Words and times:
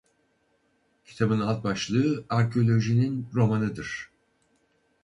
Kitabın 1.05 1.39
alt 1.39 1.63
başlığı 1.63 2.25
"Arkeolojinin 2.29 3.27
Romanı" 3.33 3.75
dır. 3.75 4.09